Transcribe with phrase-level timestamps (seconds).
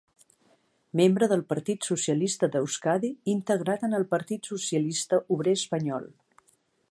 [0.99, 6.11] Membre del Partit Socialista d'Euskadi integrat en el Partit Socialista Obrer Espanyol.